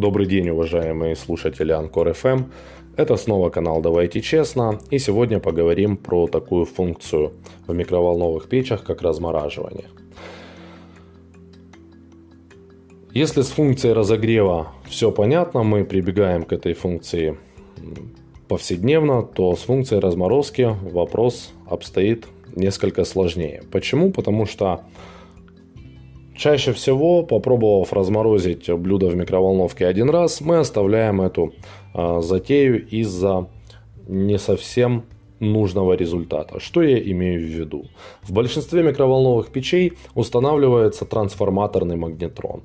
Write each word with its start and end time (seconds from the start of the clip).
Добрый 0.00 0.24
день, 0.24 0.48
уважаемые 0.48 1.14
слушатели 1.14 1.72
Анкор 1.72 2.08
FM. 2.08 2.44
Это 2.96 3.16
снова 3.16 3.50
канал 3.50 3.82
«Давайте 3.82 4.22
честно», 4.22 4.78
и 4.88 4.98
сегодня 4.98 5.40
поговорим 5.40 5.98
про 5.98 6.26
такую 6.26 6.64
функцию 6.64 7.34
в 7.66 7.74
микроволновых 7.74 8.48
печах, 8.48 8.82
как 8.82 9.02
размораживание. 9.02 9.88
Если 13.12 13.42
с 13.42 13.48
функцией 13.48 13.92
разогрева 13.92 14.68
все 14.88 15.12
понятно, 15.12 15.64
мы 15.64 15.84
прибегаем 15.84 16.44
к 16.44 16.54
этой 16.54 16.72
функции 16.72 17.36
повседневно, 18.48 19.22
то 19.22 19.54
с 19.54 19.58
функцией 19.58 20.00
разморозки 20.00 20.76
вопрос 20.80 21.52
обстоит 21.66 22.26
несколько 22.56 23.04
сложнее. 23.04 23.64
Почему? 23.70 24.12
Потому 24.12 24.46
что 24.46 24.80
Чаще 26.40 26.72
всего, 26.72 27.22
попробовав 27.22 27.92
разморозить 27.92 28.70
блюдо 28.70 29.08
в 29.08 29.14
микроволновке 29.14 29.86
один 29.86 30.08
раз, 30.08 30.40
мы 30.40 30.56
оставляем 30.56 31.20
эту 31.20 31.52
э, 31.92 32.20
затею 32.22 32.88
из-за 32.88 33.46
не 34.08 34.38
совсем 34.38 35.04
нужного 35.38 35.92
результата. 35.92 36.58
Что 36.58 36.80
я 36.80 36.98
имею 36.98 37.40
в 37.40 37.44
виду? 37.44 37.84
В 38.22 38.32
большинстве 38.32 38.82
микроволновых 38.82 39.48
печей 39.48 39.92
устанавливается 40.14 41.04
трансформаторный 41.04 41.96
магнетрон. 41.96 42.62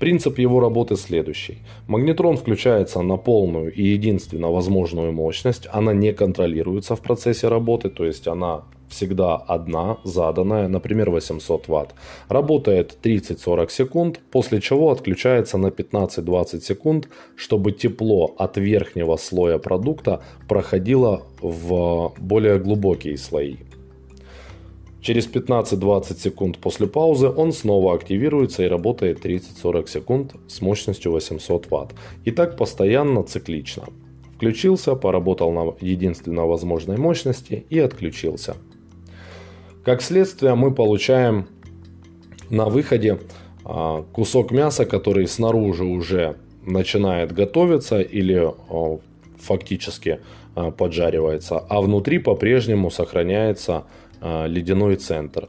Принцип 0.00 0.38
его 0.40 0.58
работы 0.58 0.96
следующий. 0.96 1.58
Магнетрон 1.86 2.36
включается 2.36 3.02
на 3.02 3.16
полную 3.16 3.72
и 3.72 3.84
единственно 3.84 4.50
возможную 4.50 5.12
мощность. 5.12 5.68
Она 5.72 5.92
не 5.92 6.12
контролируется 6.12 6.96
в 6.96 7.00
процессе 7.00 7.46
работы, 7.46 7.88
то 7.88 8.04
есть 8.04 8.26
она 8.26 8.64
всегда 8.88 9.36
одна, 9.36 9.98
заданная, 10.04 10.68
например 10.68 11.10
800 11.10 11.68
Вт. 11.68 11.94
Работает 12.28 12.96
30-40 13.02 13.70
секунд, 13.70 14.20
после 14.30 14.60
чего 14.60 14.90
отключается 14.90 15.58
на 15.58 15.68
15-20 15.68 16.60
секунд, 16.60 17.08
чтобы 17.36 17.72
тепло 17.72 18.34
от 18.38 18.56
верхнего 18.56 19.16
слоя 19.16 19.58
продукта 19.58 20.22
проходило 20.48 21.22
в 21.40 22.14
более 22.18 22.58
глубокие 22.58 23.16
слои. 23.16 23.56
Через 25.06 25.28
15-20 25.28 26.18
секунд 26.18 26.58
после 26.58 26.88
паузы 26.88 27.28
он 27.28 27.52
снова 27.52 27.94
активируется 27.94 28.64
и 28.64 28.68
работает 28.68 29.24
30-40 29.24 29.88
секунд 29.88 30.34
с 30.48 30.60
мощностью 30.60 31.12
800 31.12 31.66
Вт. 31.66 31.94
И 32.24 32.32
так 32.32 32.56
постоянно 32.56 33.22
циклично. 33.22 33.84
Включился, 34.34 34.96
поработал 34.96 35.52
на 35.52 35.72
единственно 35.80 36.46
возможной 36.46 36.96
мощности 36.96 37.64
и 37.70 37.78
отключился. 37.78 38.56
Как 39.86 40.02
следствие 40.02 40.56
мы 40.56 40.74
получаем 40.74 41.46
на 42.50 42.64
выходе 42.64 43.20
а, 43.64 44.02
кусок 44.12 44.50
мяса, 44.50 44.84
который 44.84 45.28
снаружи 45.28 45.84
уже 45.84 46.38
начинает 46.64 47.30
готовиться 47.30 48.00
или 48.00 48.34
а, 48.34 48.98
фактически 49.38 50.18
а, 50.56 50.72
поджаривается, 50.72 51.60
а 51.60 51.80
внутри 51.80 52.18
по-прежнему 52.18 52.90
сохраняется 52.90 53.84
ледяной 54.20 54.96
центр. 54.96 55.48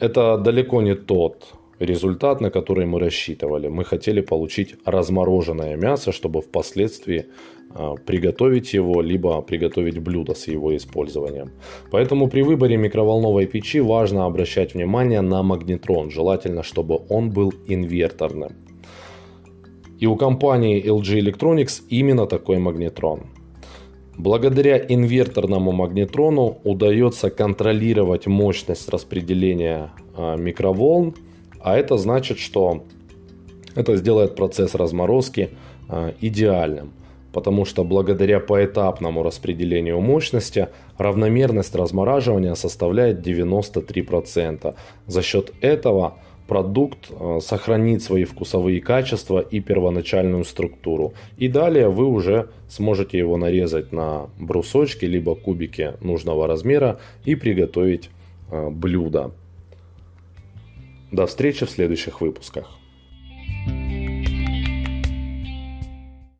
Это 0.00 0.38
далеко 0.38 0.82
не 0.82 0.96
тот 0.96 1.54
результат, 1.78 2.40
на 2.40 2.50
который 2.50 2.86
мы 2.86 2.98
рассчитывали. 3.00 3.68
Мы 3.68 3.84
хотели 3.84 4.20
получить 4.20 4.76
размороженное 4.84 5.76
мясо, 5.76 6.12
чтобы 6.12 6.40
впоследствии 6.40 7.26
а, 7.70 7.94
приготовить 7.94 8.74
его, 8.74 9.02
либо 9.02 9.40
приготовить 9.42 9.98
блюдо 9.98 10.34
с 10.34 10.48
его 10.48 10.76
использованием. 10.76 11.50
Поэтому 11.90 12.28
при 12.28 12.42
выборе 12.42 12.76
микроволновой 12.76 13.46
печи 13.46 13.80
важно 13.80 14.24
обращать 14.24 14.74
внимание 14.74 15.20
на 15.20 15.42
магнетрон, 15.42 16.10
желательно, 16.10 16.62
чтобы 16.62 17.00
он 17.08 17.30
был 17.30 17.52
инверторным. 17.66 18.52
И 20.00 20.06
у 20.06 20.16
компании 20.16 20.82
LG 20.84 21.20
Electronics 21.20 21.82
именно 21.88 22.26
такой 22.26 22.58
магнетрон. 22.58 23.26
Благодаря 24.16 24.78
инверторному 24.78 25.70
магнетрону 25.70 26.58
удается 26.64 27.30
контролировать 27.30 28.26
мощность 28.26 28.88
распределения 28.88 29.92
а, 30.16 30.36
микроволн, 30.36 31.14
а 31.60 31.76
это 31.76 31.96
значит, 31.96 32.38
что 32.38 32.84
это 33.74 33.96
сделает 33.96 34.34
процесс 34.34 34.74
разморозки 34.74 35.50
а, 35.88 36.14
идеальным 36.20 36.92
потому 37.32 37.64
что 37.64 37.84
благодаря 37.84 38.40
поэтапному 38.40 39.22
распределению 39.22 40.00
мощности 40.00 40.68
равномерность 40.96 41.74
размораживания 41.74 42.54
составляет 42.54 43.24
93%. 43.26 44.74
За 45.06 45.22
счет 45.22 45.52
этого 45.60 46.14
продукт 46.48 47.10
э, 47.10 47.38
сохранит 47.42 48.02
свои 48.02 48.24
вкусовые 48.24 48.80
качества 48.80 49.38
и 49.38 49.60
первоначальную 49.60 50.44
структуру. 50.44 51.12
И 51.36 51.46
далее 51.46 51.88
вы 51.90 52.06
уже 52.06 52.48
сможете 52.68 53.18
его 53.18 53.36
нарезать 53.36 53.92
на 53.92 54.28
брусочки 54.38 55.04
либо 55.04 55.34
кубики 55.34 55.92
нужного 56.00 56.46
размера 56.46 56.98
и 57.24 57.34
приготовить 57.34 58.10
э, 58.50 58.70
блюдо. 58.70 59.30
До 61.10 61.26
встречи 61.26 61.64
в 61.64 61.70
следующих 61.70 62.20
выпусках. 62.20 62.78